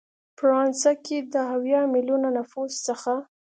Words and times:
فرانسه 0.37 0.91
کې 1.05 1.17
د 1.33 1.35
اویا 1.53 1.81
ملیونه 1.93 2.27
نفوس 2.37 2.73
څخه 2.87 3.13